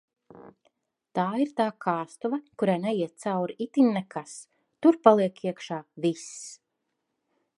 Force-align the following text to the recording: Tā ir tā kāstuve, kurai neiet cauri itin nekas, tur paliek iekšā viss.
Tā 1.17 1.25
ir 1.43 1.51
tā 1.61 1.67
kāstuve, 1.85 2.39
kurai 2.61 2.77
neiet 2.87 3.13
cauri 3.25 3.57
itin 3.67 3.93
nekas, 3.99 4.33
tur 4.85 5.01
paliek 5.09 5.39
iekšā 5.51 5.81
viss. 6.07 6.29